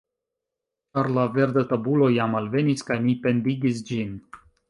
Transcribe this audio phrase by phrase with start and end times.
[0.95, 4.19] Ĉar la verda tabulo jam alvenis kaj mi pendigis ĝin.